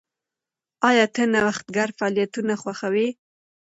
[0.89, 3.07] ایا ته نوښتګر فعالیتونه خوښوې؟